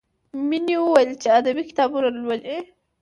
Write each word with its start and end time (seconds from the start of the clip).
مینې 0.47 0.75
وویل 0.79 1.11
چې 1.21 1.27
ادبي 1.39 1.63
کتابونه 1.69 2.07
لولي 2.15 2.57